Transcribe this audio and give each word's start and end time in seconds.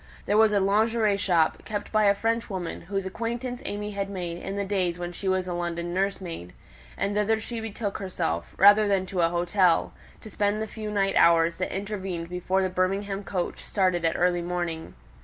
There 0.25 0.35
was 0.35 0.51
a 0.51 0.59
"lingerie" 0.59 1.15
shop, 1.15 1.63
kept 1.63 1.91
by 1.91 2.05
a 2.05 2.15
Frenchwoman, 2.15 2.81
whose 2.89 3.05
acquaintance 3.05 3.61
AimÄe 3.61 3.93
had 3.93 4.09
made 4.09 4.39
in 4.41 4.55
the 4.55 4.65
days 4.65 4.97
when 4.97 5.11
she 5.11 5.27
was 5.27 5.47
a 5.47 5.53
London 5.53 5.93
nursemaid, 5.93 6.53
and 6.97 7.13
thither 7.13 7.39
she 7.39 7.59
betook 7.59 7.99
herself, 7.99 8.51
rather 8.57 8.87
than 8.87 9.05
to 9.05 9.21
an 9.21 9.29
hotel, 9.29 9.93
to 10.21 10.29
spend 10.31 10.59
the 10.59 10.65
few 10.65 10.89
night 10.89 11.13
hours 11.15 11.57
that 11.57 11.71
intervened 11.71 12.29
before 12.29 12.63
the 12.63 12.67
Birmingham 12.69 13.23
coach 13.23 13.59
started 13.63 14.03
at 14.03 14.15
early 14.17 14.41
morning. 14.41 14.95